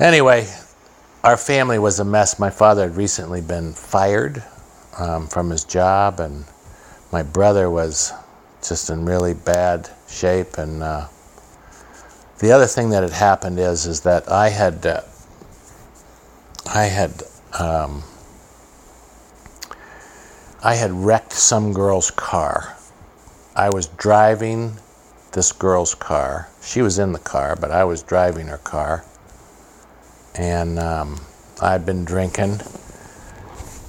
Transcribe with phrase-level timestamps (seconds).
[0.00, 0.52] Anyway,
[1.22, 2.40] our family was a mess.
[2.40, 4.42] My father had recently been fired
[4.98, 6.44] um, from his job, and
[7.12, 8.12] my brother was
[8.60, 10.58] just in really bad shape.
[10.58, 11.06] And uh,
[12.40, 15.02] the other thing that had happened is is that I had uh,
[16.74, 17.22] I had
[17.60, 18.02] um,
[20.60, 22.76] I had wrecked some girl's car.
[23.54, 24.76] I was driving
[25.30, 26.48] this girl's car.
[26.60, 29.04] She was in the car, but I was driving her car.
[30.34, 31.20] And um,
[31.60, 32.60] I'd been drinking.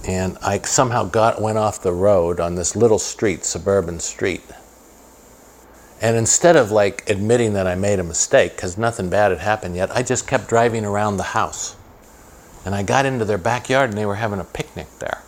[0.08, 4.44] And I somehow got went off the road on this little street, suburban street.
[6.02, 9.76] And instead of like admitting that I made a mistake, because nothing bad had happened
[9.76, 11.76] yet, I just kept driving around the house.
[12.66, 15.24] And I got into their backyard and they were having a picnic there.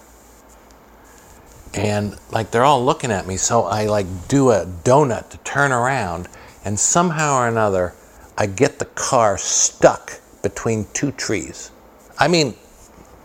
[1.74, 5.72] And like they're all looking at me, so I like do a donut to turn
[5.72, 6.28] around,
[6.66, 7.94] and somehow or another,
[8.38, 11.72] I get the car stuck between two trees.
[12.18, 12.56] I mean,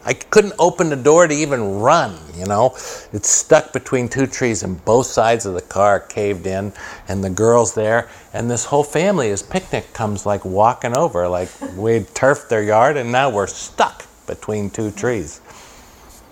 [0.04, 2.74] I couldn't open the door to even run, you know.
[3.12, 6.72] It's stuck between two trees and both sides of the car caved in
[7.06, 11.48] and the girl's there and this whole family, as picnic comes like walking over, like
[11.76, 15.38] we turfed their yard and now we're stuck between two trees.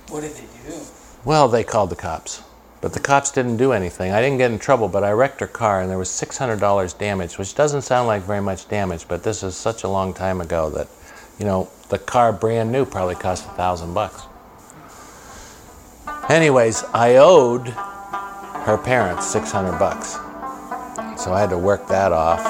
[0.08, 0.76] What did they do?
[1.24, 2.42] Well, they called the cops.
[2.80, 4.12] But the cops didn't do anything.
[4.12, 7.36] I didn't get in trouble, but I wrecked her car and there was $600 damage,
[7.36, 10.70] which doesn't sound like very much damage, but this is such a long time ago
[10.70, 10.88] that,
[11.38, 14.22] you know, the car brand new probably cost a thousand bucks.
[16.30, 20.12] Anyways, I owed her parents 600 bucks.
[21.22, 22.40] So I had to work that off.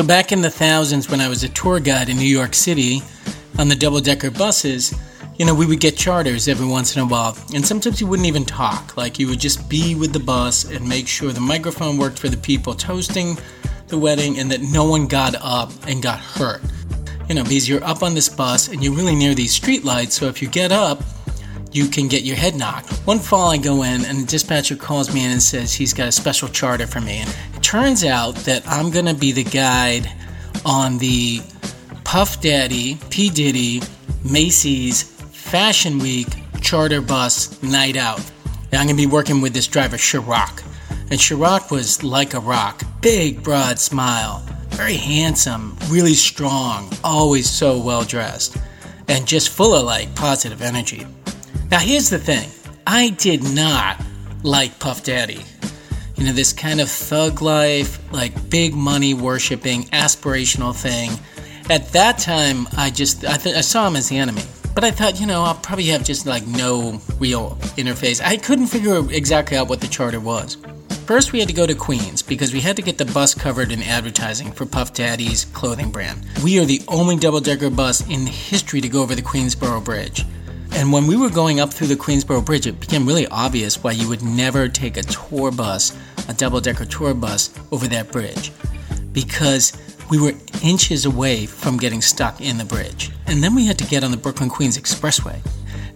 [0.00, 3.02] So back in the thousands, when I was a tour guide in New York City
[3.58, 4.94] on the double decker buses,
[5.36, 8.26] you know, we would get charters every once in a while, and sometimes you wouldn't
[8.26, 8.96] even talk.
[8.96, 12.30] Like you would just be with the bus and make sure the microphone worked for
[12.30, 13.36] the people toasting
[13.88, 16.62] the wedding and that no one got up and got hurt.
[17.28, 20.28] You know, because you're up on this bus and you're really near these streetlights, so
[20.28, 21.02] if you get up,
[21.72, 22.90] you can get your head knocked.
[23.06, 26.08] One fall, I go in and the dispatcher calls me in and says he's got
[26.08, 27.18] a special charter for me.
[27.18, 30.10] And turns out that I'm going to be the guide
[30.66, 31.40] on the
[32.02, 33.30] Puff Daddy, P.
[33.30, 33.80] Diddy,
[34.28, 36.26] Macy's Fashion Week
[36.60, 38.18] charter bus night out.
[38.72, 40.64] And I'm going to be working with this driver, Chirac.
[41.12, 47.80] And Chirac was like a rock big, broad smile, very handsome, really strong, always so
[47.80, 48.56] well dressed,
[49.06, 51.06] and just full of like positive energy.
[51.70, 52.50] Now, here's the thing
[52.84, 54.02] I did not
[54.42, 55.44] like Puff Daddy.
[56.20, 61.10] You know, this kind of thug life, like big money worshiping, aspirational thing.
[61.70, 64.42] At that time, I just I, th- I saw him as the enemy.
[64.74, 68.20] But I thought, you know, I'll probably have just like no real interface.
[68.22, 70.58] I couldn't figure exactly out what the charter was.
[71.06, 73.72] First, we had to go to Queens because we had to get the bus covered
[73.72, 76.24] in advertising for Puff Daddy's clothing brand.
[76.44, 80.24] We are the only double decker bus in history to go over the Queensboro Bridge.
[80.72, 83.92] And when we were going up through the Queensboro Bridge, it became really obvious why
[83.92, 85.96] you would never take a tour bus,
[86.28, 88.52] a double decker tour bus, over that bridge.
[89.12, 89.72] Because
[90.10, 90.32] we were
[90.62, 93.10] inches away from getting stuck in the bridge.
[93.26, 95.40] And then we had to get on the Brooklyn Queens Expressway.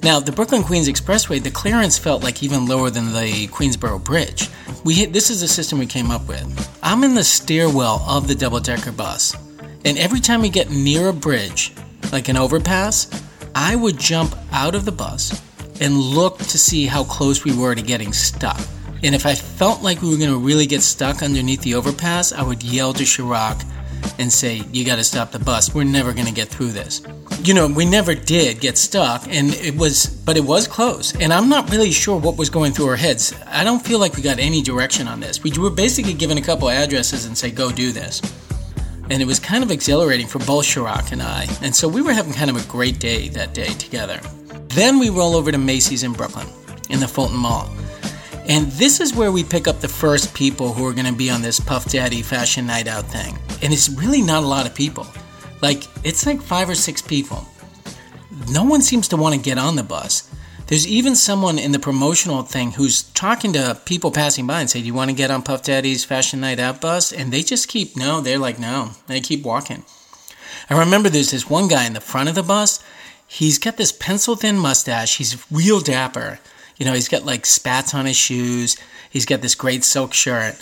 [0.02, 4.50] Now, the Brooklyn Queens Expressway, the clearance felt like even lower than the Queensboro Bridge.
[4.84, 6.78] We hit, this is the system we came up with.
[6.82, 9.34] I'm in the stairwell of the double decker bus,
[9.86, 11.72] and every time we get near a bridge,
[12.12, 13.08] like an overpass,
[13.54, 15.40] I would jump out of the bus
[15.80, 18.60] and look to see how close we were to getting stuck.
[19.02, 22.32] And if I felt like we were going to really get stuck underneath the overpass,
[22.32, 23.64] I would yell to Chirac
[24.18, 25.74] and say, You got to stop the bus.
[25.74, 27.02] We're never going to get through this.
[27.42, 31.14] You know, we never did get stuck, and it was, but it was close.
[31.20, 33.34] And I'm not really sure what was going through our heads.
[33.46, 35.43] I don't feel like we got any direction on this.
[35.43, 38.20] We were basically given a couple addresses and say, Go do this
[39.11, 42.13] and it was kind of exhilarating for both Chirac and I, and so we were
[42.13, 44.20] having kind of a great day that day together.
[44.69, 46.49] Then we roll over to Macy's in Brooklyn,
[46.91, 47.70] in the Fulton Mall.
[48.46, 51.31] And this is where we pick up the first people who are going to be
[51.31, 53.39] on this Puff Daddy fashion night out thing.
[53.63, 55.06] And it's really not a lot of people.
[55.63, 57.46] Like, it's like five or six people.
[58.51, 60.29] No one seems to want to get on the bus.
[60.66, 64.80] There's even someone in the promotional thing who's talking to people passing by and say,
[64.80, 67.12] Do you want to get on Puff Daddy's Fashion Night Out bus?
[67.12, 68.92] And they just keep, no, they're like, no.
[69.06, 69.84] They keep walking.
[70.70, 72.82] I remember there's this one guy in the front of the bus.
[73.26, 75.18] He's got this pencil thin mustache.
[75.18, 76.40] He's real dapper.
[76.76, 78.76] You know, he's got like spats on his shoes.
[79.10, 80.56] He's got this great silk shirt.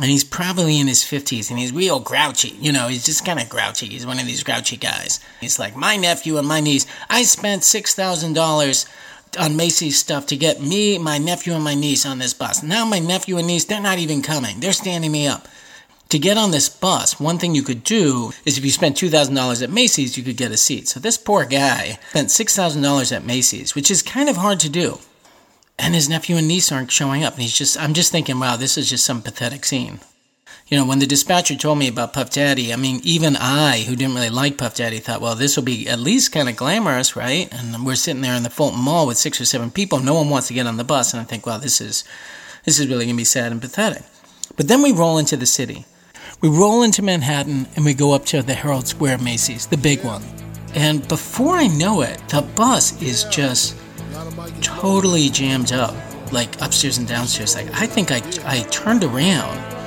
[0.00, 2.56] And he's probably in his 50s and he's real grouchy.
[2.60, 3.86] You know, he's just kind of grouchy.
[3.86, 5.20] He's one of these grouchy guys.
[5.40, 8.88] He's like, My nephew and my niece, I spent $6,000
[9.36, 12.62] on Macy's stuff to get me, my nephew, and my niece on this bus.
[12.62, 14.60] Now my nephew and niece, they're not even coming.
[14.60, 15.48] They're standing me up.
[16.10, 19.62] To get on this bus, one thing you could do is if you spent $2,000
[19.62, 20.88] at Macy's, you could get a seat.
[20.88, 25.00] So this poor guy spent $6,000 at Macy's, which is kind of hard to do.
[25.78, 27.34] And his nephew and niece aren't showing up.
[27.34, 30.00] And he's just, I'm just thinking, wow, this is just some pathetic scene.
[30.68, 33.96] You know, when the dispatcher told me about Puff Daddy, I mean, even I, who
[33.96, 37.16] didn't really like Puff Daddy, thought, well, this will be at least kind of glamorous,
[37.16, 37.48] right?
[37.50, 39.98] And we're sitting there in the Fulton Mall with six or seven people.
[40.00, 41.14] No one wants to get on the bus.
[41.14, 42.04] And I think, well, this is,
[42.64, 44.02] this is really going to be sad and pathetic.
[44.56, 45.86] But then we roll into the city.
[46.42, 50.04] We roll into Manhattan and we go up to the Herald Square Macy's, the big
[50.04, 50.22] one.
[50.74, 53.74] And before I know it, the bus is just
[54.60, 55.94] totally jammed up,
[56.30, 57.54] like upstairs and downstairs.
[57.54, 59.77] Like I think I, I turned around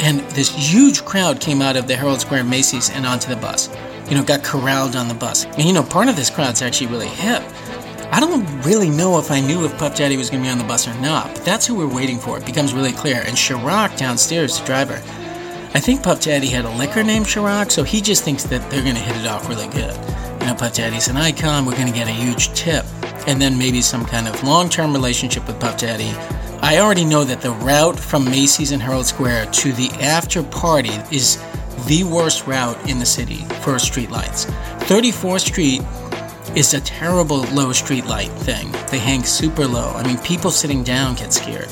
[0.00, 3.68] and this huge crowd came out of the Herald Square Macy's and onto the bus.
[4.08, 5.44] You know, got corralled on the bus.
[5.44, 7.42] And you know, part of this crowd's actually really hip.
[8.10, 10.56] I don't really know if I knew if Puff Daddy was going to be on
[10.56, 12.38] the bus or not, but that's who we're waiting for.
[12.38, 13.22] It becomes really clear.
[13.26, 15.02] And Chirac downstairs, the driver,
[15.74, 18.82] I think Puff Daddy had a liquor named Ciroc, so he just thinks that they're
[18.82, 19.94] going to hit it off really good.
[20.40, 22.86] You know, Puff Daddy's an icon, we're going to get a huge tip,
[23.26, 26.10] and then maybe some kind of long term relationship with Puff Daddy
[26.60, 30.90] I already know that the route from Macy's and Herald Square to the after party
[31.12, 31.36] is
[31.86, 34.46] the worst route in the city for streetlights.
[34.88, 35.82] 34th Street
[36.56, 38.72] is a terrible low streetlight thing.
[38.90, 39.90] They hang super low.
[39.90, 41.68] I mean, people sitting down get scared.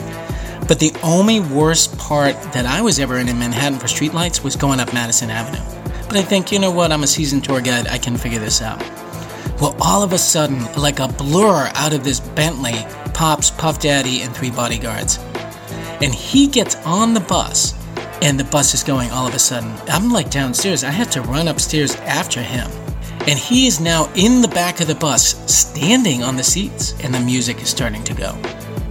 [0.68, 4.54] But the only worst part that I was ever in in Manhattan for streetlights was
[4.54, 5.64] going up Madison Avenue.
[6.06, 8.62] But I think, you know what, I'm a seasoned tour guide, I can figure this
[8.62, 8.80] out.
[9.60, 12.84] Well, all of a sudden, like a blur out of this Bentley,
[13.16, 15.18] pops Puff Daddy and three bodyguards.
[16.02, 17.74] And he gets on the bus
[18.20, 19.72] and the bus is going all of a sudden.
[19.88, 20.84] I'm like downstairs.
[20.84, 22.70] I have to run upstairs after him.
[23.26, 27.12] And he is now in the back of the bus, standing on the seats, and
[27.12, 28.38] the music is starting to go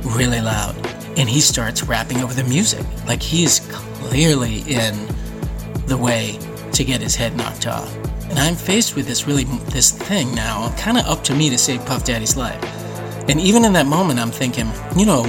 [0.02, 0.76] really loud.
[1.18, 2.86] And he starts rapping over the music.
[3.06, 5.08] Like he is clearly in
[5.86, 6.40] the way
[6.74, 7.96] to get his head knocked off.
[8.30, 11.60] And I'm faced with this really this thing now, kind of up to me to
[11.60, 12.85] save Puff Daddy's life.
[13.28, 15.26] And even in that moment, I'm thinking, you know,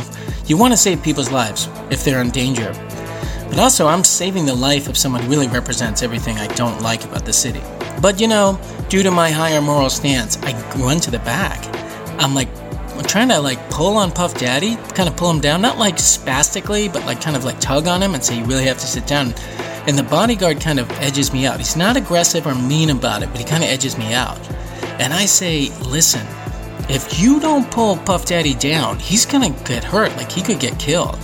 [0.47, 2.73] you want to save people's lives if they're in danger.
[3.49, 7.05] But also, I'm saving the life of someone who really represents everything I don't like
[7.05, 7.63] about the city.
[8.03, 11.65] But you know, due to my higher moral stance, I run to the back.
[12.21, 12.49] I'm like,
[12.97, 15.99] I'm trying to like pull on Puff Daddy, kind of pull him down, not like
[15.99, 18.87] spastically, but like kind of like tug on him and say, you really have to
[18.87, 19.35] sit down.
[19.87, 21.59] And the bodyguard kind of edges me out.
[21.59, 24.39] He's not aggressive or mean about it, but he kind of edges me out.
[24.99, 26.27] And I say, listen,
[26.89, 30.17] if you don't pull Puff Daddy down, he's gonna get hurt.
[30.17, 31.19] Like he could get killed.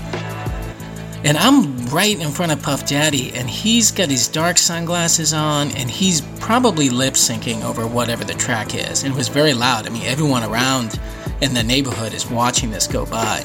[1.25, 5.71] And I'm right in front of Puff Daddy, and he's got his dark sunglasses on,
[5.73, 9.05] and he's probably lip syncing over whatever the track is.
[9.05, 9.87] And it was very loud.
[9.87, 10.99] I mean, everyone around
[11.41, 13.45] in the neighborhood is watching this go by.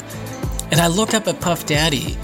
[0.72, 2.18] And I look up at Puff Daddy,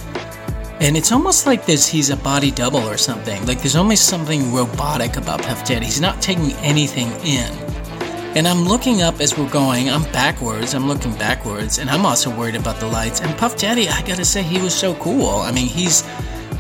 [0.80, 3.46] and it's almost like this he's a body double or something.
[3.46, 5.86] Like there's almost something robotic about Puff Daddy.
[5.86, 7.62] He's not taking anything in.
[8.36, 9.90] And I'm looking up as we're going.
[9.90, 10.74] I'm backwards.
[10.74, 11.78] I'm looking backwards.
[11.78, 13.22] And I'm also worried about the lights.
[13.22, 15.30] And Puff Daddy, I gotta say, he was so cool.
[15.38, 16.04] I mean, he's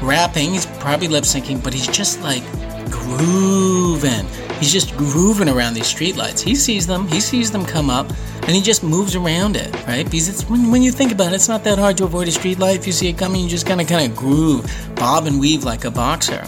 [0.03, 2.43] rapping, he's probably lip syncing, but he's just like
[2.91, 4.27] grooving.
[4.59, 6.41] He's just grooving around these streetlights.
[6.41, 8.07] He sees them, he sees them come up,
[8.43, 10.05] and he just moves around it, right?
[10.05, 12.31] Because it's when, when you think about it, it's not that hard to avoid a
[12.31, 12.77] street light.
[12.77, 15.63] If you see it coming, you just kind of kind of groove, bob and weave
[15.63, 16.45] like a boxer.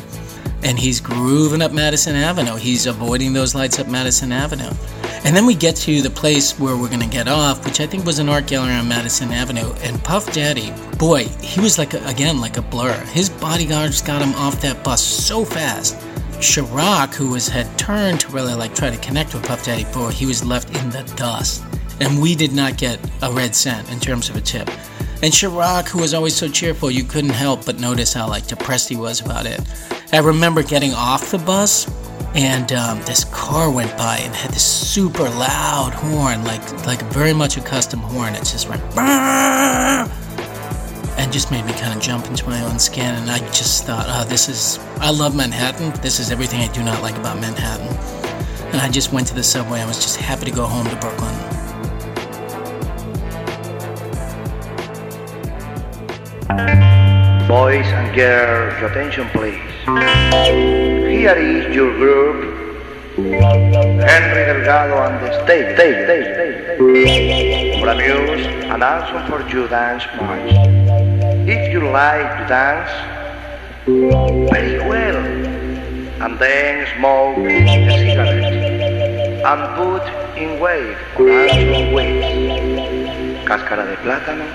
[0.65, 2.55] And he's grooving up Madison Avenue.
[2.55, 4.71] He's avoiding those lights up Madison Avenue.
[5.23, 8.03] And then we get to the place where we're gonna get off, which I think
[8.03, 9.71] was an art gallery on Madison Avenue.
[9.83, 12.99] And Puff Daddy, boy, he was like a, again like a blur.
[13.13, 15.95] His bodyguards got him off that bus so fast.
[16.39, 20.09] Chirac, who was had turned to really like try to connect with Puff Daddy, boy,
[20.09, 21.63] he was left in the dust.
[21.99, 24.67] And we did not get a red cent in terms of a tip.
[25.21, 28.89] And Chirac, who was always so cheerful, you couldn't help but notice how like depressed
[28.89, 29.61] he was about it.
[30.15, 31.91] I remember getting off the bus
[32.35, 37.33] and um, this car went by and had this super loud horn, like like very
[37.33, 38.33] much a custom horn.
[38.33, 38.81] It just went
[41.17, 43.13] and just made me kind of jump into my own skin.
[43.13, 45.91] And I just thought, oh, this is I love Manhattan.
[46.01, 47.87] This is everything I do not like about Manhattan.
[48.67, 49.81] And I just went to the subway.
[49.81, 51.35] I was just happy to go home to Brooklyn.
[57.49, 59.74] Boys and girls, your attention please.
[59.85, 62.87] Here is your group,
[63.17, 67.79] Henry Delgado and the stage, stage, stage.
[67.79, 70.53] For amuse and also for you dance march.
[71.47, 72.89] If you like to dance,
[73.85, 75.17] very well.
[76.23, 77.47] And then smoke a
[77.99, 79.45] cigarette.
[79.45, 80.03] And put
[80.35, 83.45] in wave or also wave.
[83.45, 84.45] Cáscara de plátano,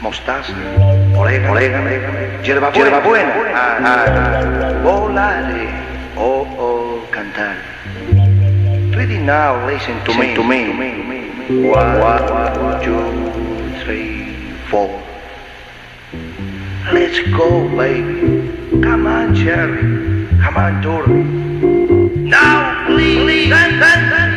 [0.00, 0.52] mostaza,
[1.16, 1.88] orégano, orégano
[2.42, 4.82] hierba, hierba buena, ah, ah, ah.
[4.82, 5.68] volare,
[6.16, 7.56] oh, oh, cantar.
[8.96, 11.68] Ready now, listen to me, to me, to me.
[11.68, 14.88] One, one, two, three, four.
[16.92, 18.80] Let's go, baby.
[18.82, 20.26] Come on, Cherry.
[20.40, 21.24] Come on, Dory.
[22.28, 24.29] Now, please, please, dance, dance.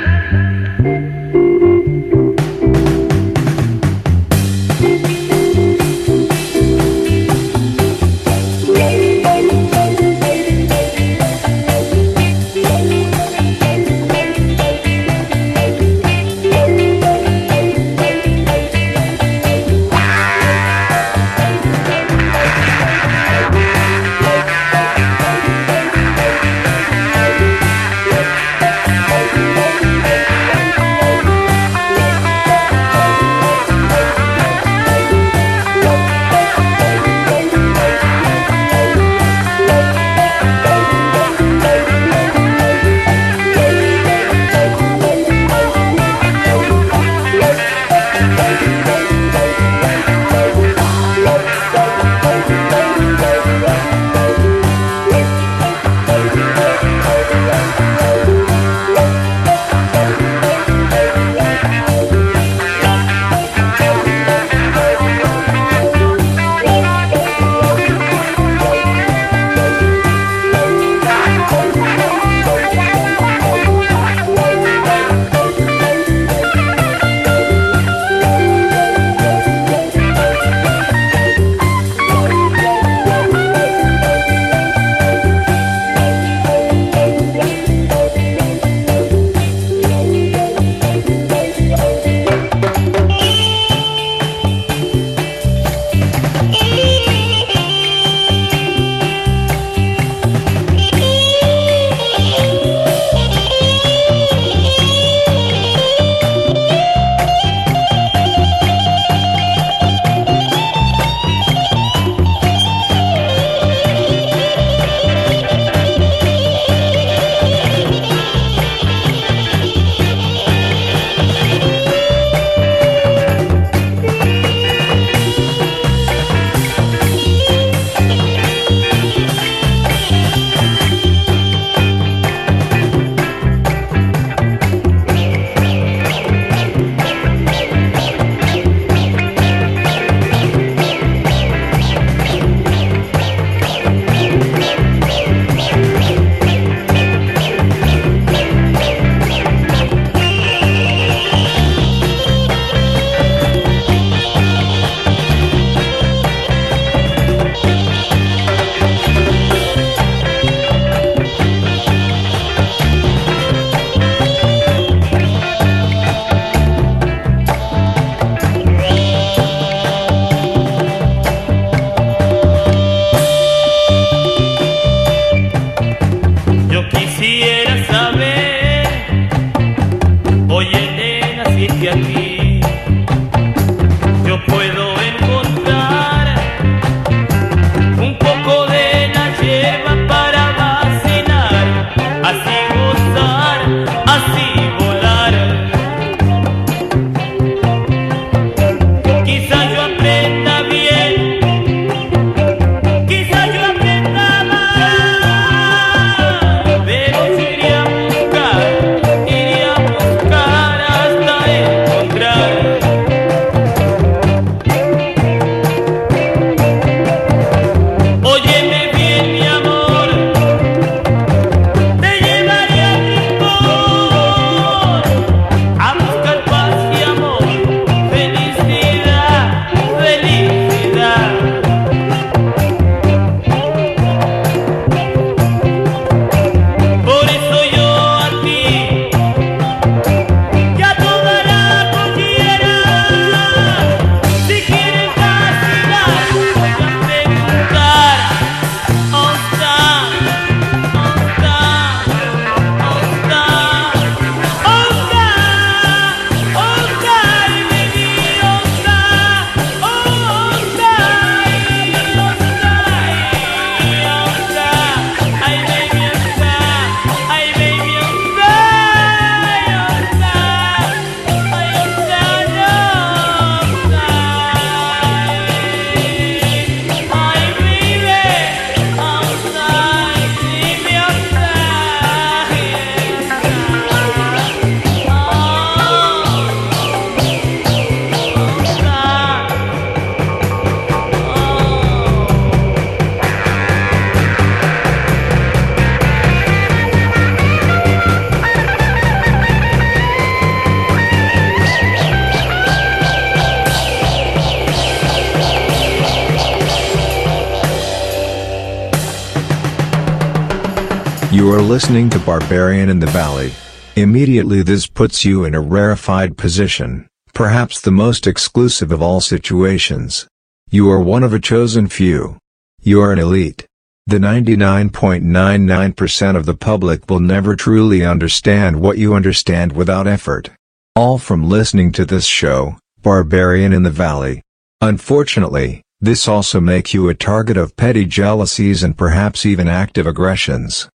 [311.63, 313.53] Listening to Barbarian in the Valley.
[313.95, 320.27] Immediately this puts you in a rarefied position, perhaps the most exclusive of all situations.
[320.69, 322.37] You are one of a chosen few.
[322.81, 323.65] You are an elite.
[324.07, 330.49] The 99.99% of the public will never truly understand what you understand without effort.
[330.95, 334.41] All from listening to this show, Barbarian in the Valley.
[334.81, 340.89] Unfortunately, this also make you a target of petty jealousies and perhaps even active aggressions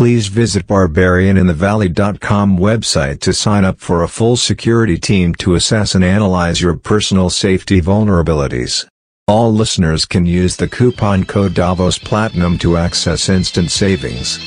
[0.00, 6.04] Please visit barbarianinthevalley.com website to sign up for a full security team to assess and
[6.04, 8.86] analyze your personal safety vulnerabilities.
[9.26, 14.38] All listeners can use the coupon code Davos Platinum to access instant savings.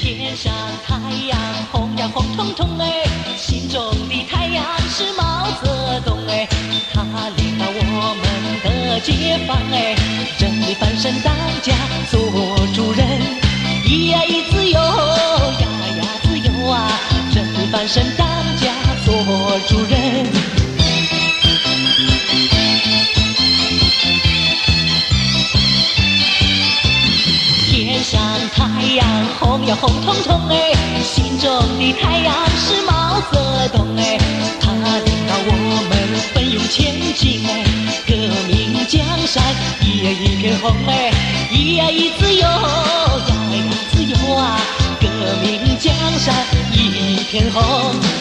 [0.00, 0.52] 天上
[0.86, 0.94] 太
[1.26, 1.38] 阳
[1.72, 3.04] 红呀红彤彤哎，
[3.36, 6.48] 心中的太阳是毛泽东哎，
[6.94, 7.02] 他
[7.36, 8.24] 领导我们
[8.62, 9.96] 的解放哎，
[10.38, 11.73] 真理翻身当 家
[12.11, 12.19] 做
[12.75, 13.07] 主人，
[13.85, 15.65] 咿呀咿自由呀
[15.97, 16.91] 呀自由啊，
[17.33, 18.67] 真翻身当家
[19.05, 19.13] 做
[19.69, 20.27] 主人。
[27.71, 28.19] 天上
[28.53, 29.07] 太阳
[29.39, 31.49] 红呀红彤彤哎，心中
[31.79, 34.17] 的太阳是毛泽东哎，
[34.59, 35.51] 他领导我
[35.87, 35.97] 们
[36.33, 37.63] 奋勇前进哎，
[38.05, 38.13] 革
[38.49, 39.41] 命江山
[39.81, 41.12] 一呀一片红哎，
[41.75, 44.59] 呀一自由呀呀自由啊，
[45.01, 45.07] 革
[45.41, 46.33] 命江山
[46.71, 48.12] 一片红。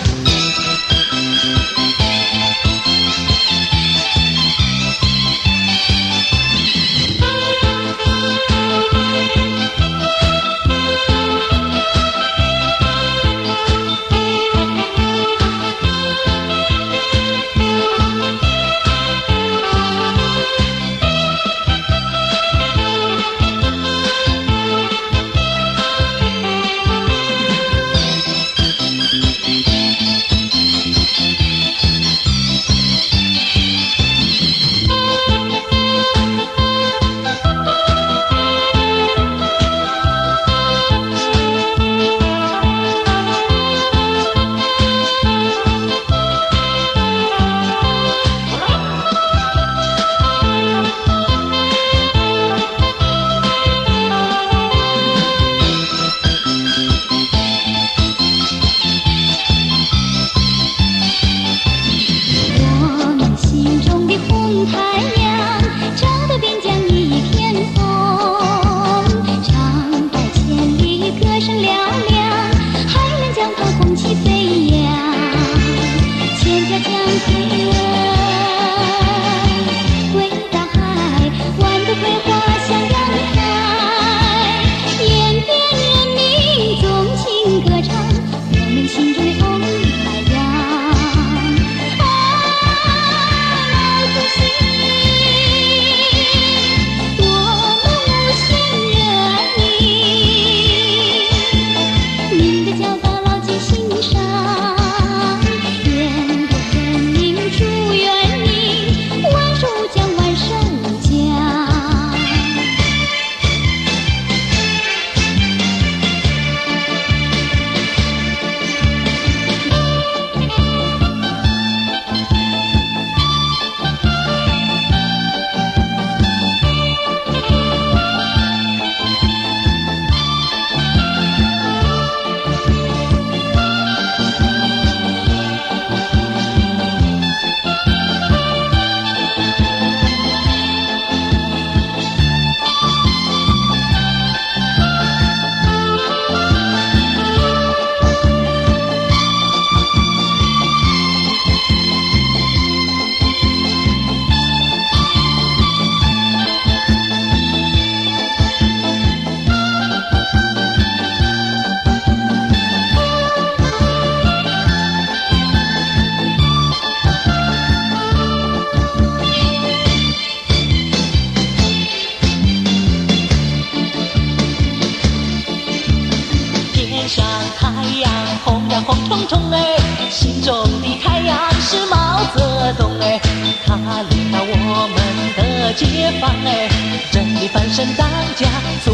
[180.12, 183.18] 心中的太阳是毛泽东哎，
[183.64, 183.74] 他
[184.10, 184.96] 领导我们
[185.36, 186.68] 的解放哎，
[187.10, 188.46] 真理翻身当家
[188.84, 188.92] 做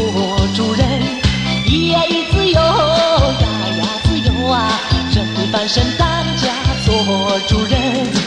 [0.55, 0.87] 主人，
[1.65, 4.79] 咿呀咿自由呀呀自由啊，
[5.13, 6.53] 真理翻身当家
[6.85, 8.18] 做主人。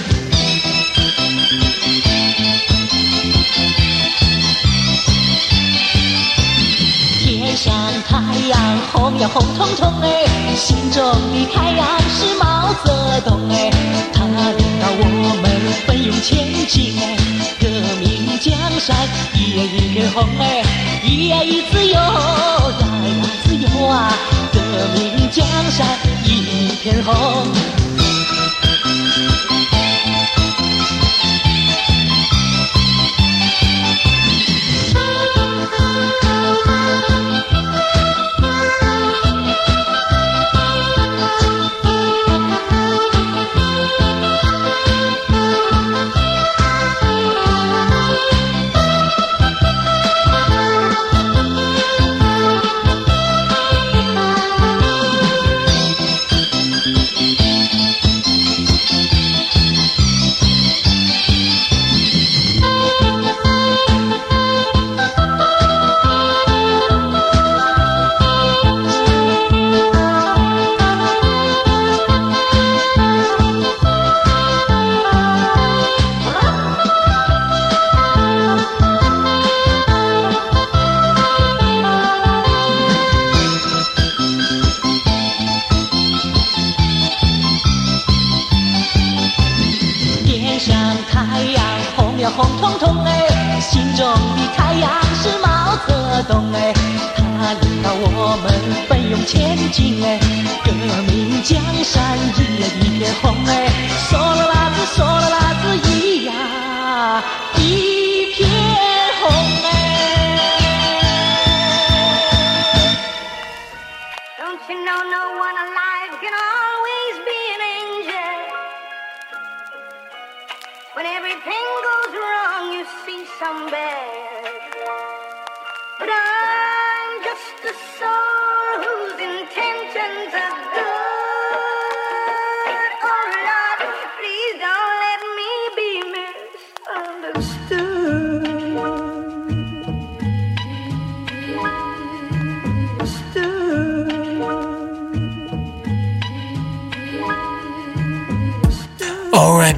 [7.63, 7.73] 像
[8.09, 8.17] 太
[8.49, 8.59] 阳
[8.93, 11.01] 红呀红彤彤哎，心中
[11.33, 13.71] 的太阳是毛泽东哎，
[14.13, 15.05] 他领导我
[15.41, 17.17] 们奋勇前进哎，
[17.61, 17.69] 革
[18.01, 18.97] 命江山
[19.35, 20.65] 一呀一片红哎，
[21.05, 24.13] 一呀一自由呀呀自由啊，
[24.53, 24.59] 革
[24.97, 25.87] 命江山
[26.25, 27.62] 一片红。
[99.25, 100.19] 前进哎，
[100.65, 100.73] 革
[101.07, 103.71] 命江山一片红哎。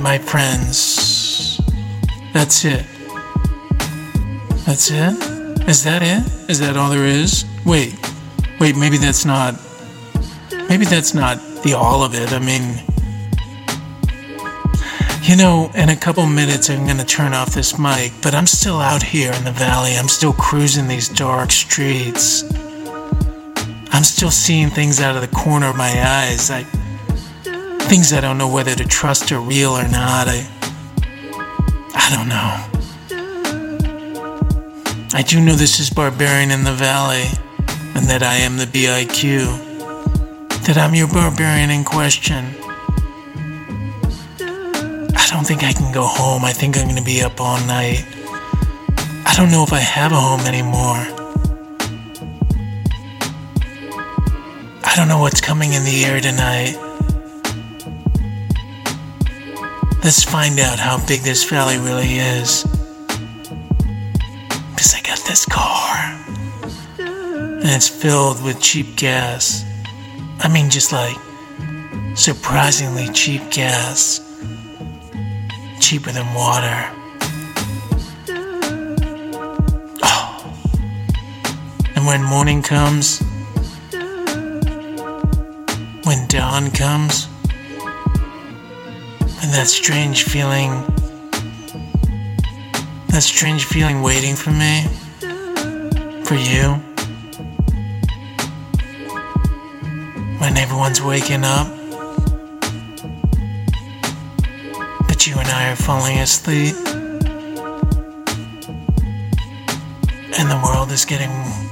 [0.05, 1.59] My friends.
[2.35, 2.85] That's it.
[4.67, 5.15] That's it?
[5.67, 6.51] Is that it?
[6.51, 7.47] Is that all there is?
[7.65, 7.95] Wait,
[8.61, 9.55] wait, maybe that's not.
[10.69, 12.35] Maybe that's not the all of it.
[12.35, 12.83] I mean,
[15.23, 18.81] you know, in a couple minutes I'm gonna turn off this mic, but I'm still
[18.81, 19.97] out here in the valley.
[19.97, 22.43] I'm still cruising these dark streets.
[23.91, 26.51] I'm still seeing things out of the corner of my eyes.
[26.51, 26.67] I
[27.89, 30.27] Things I don't know whether to trust are real or not.
[30.29, 30.47] I.
[31.95, 32.75] I don't know.
[35.17, 37.25] I do know this is Barbarian in the Valley,
[37.95, 39.47] and that I am the BIQ.
[40.67, 42.45] That I'm your barbarian in question.
[45.17, 46.45] I don't think I can go home.
[46.45, 48.05] I think I'm gonna be up all night.
[49.25, 51.07] I don't know if I have a home anymore.
[54.83, 56.77] I don't know what's coming in the air tonight.
[60.05, 62.65] Let's find out how big this valley really is.
[64.69, 65.97] Because I got this car.
[66.99, 69.65] And it's filled with cheap gas.
[70.41, 71.17] I mean, just like
[72.15, 74.21] surprisingly cheap gas.
[75.81, 76.91] Cheaper than water.
[80.03, 80.55] Oh.
[81.97, 83.21] And when morning comes,
[86.05, 87.27] when dawn comes,
[89.45, 90.71] and that strange feeling,
[93.09, 94.85] that strange feeling waiting for me,
[96.25, 96.81] for you.
[100.41, 101.67] When everyone's waking up,
[105.07, 106.75] but you and I are falling asleep,
[110.39, 111.64] and the world is getting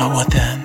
[0.00, 0.59] But what then?